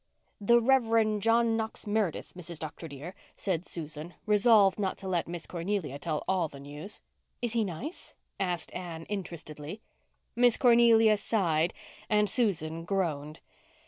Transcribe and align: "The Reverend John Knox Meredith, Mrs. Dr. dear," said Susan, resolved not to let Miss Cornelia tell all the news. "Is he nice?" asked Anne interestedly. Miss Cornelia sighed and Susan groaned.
"The 0.39 0.59
Reverend 0.59 1.21
John 1.21 1.55
Knox 1.55 1.85
Meredith, 1.85 2.33
Mrs. 2.33 2.57
Dr. 2.57 2.87
dear," 2.87 3.13
said 3.35 3.67
Susan, 3.67 4.15
resolved 4.25 4.79
not 4.79 4.97
to 4.97 5.07
let 5.07 5.27
Miss 5.27 5.45
Cornelia 5.45 5.99
tell 5.99 6.23
all 6.27 6.47
the 6.47 6.59
news. 6.59 7.01
"Is 7.39 7.53
he 7.53 7.63
nice?" 7.63 8.15
asked 8.39 8.73
Anne 8.73 9.03
interestedly. 9.09 9.79
Miss 10.35 10.57
Cornelia 10.57 11.17
sighed 11.17 11.71
and 12.09 12.27
Susan 12.27 12.83
groaned. 12.83 13.41